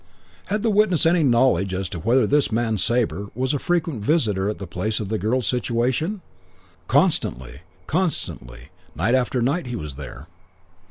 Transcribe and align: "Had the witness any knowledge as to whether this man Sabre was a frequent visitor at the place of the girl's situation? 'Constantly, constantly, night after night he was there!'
"Had 0.47 0.63
the 0.63 0.71
witness 0.71 1.05
any 1.05 1.21
knowledge 1.21 1.75
as 1.75 1.87
to 1.89 1.99
whether 1.99 2.25
this 2.25 2.51
man 2.51 2.79
Sabre 2.79 3.27
was 3.35 3.53
a 3.53 3.59
frequent 3.59 4.03
visitor 4.03 4.49
at 4.49 4.57
the 4.57 4.65
place 4.65 4.99
of 4.99 5.09
the 5.09 5.19
girl's 5.19 5.45
situation? 5.45 6.21
'Constantly, 6.87 7.61
constantly, 7.85 8.69
night 8.95 9.13
after 9.13 9.41
night 9.43 9.67
he 9.67 9.75
was 9.75 9.93
there!' 9.97 10.25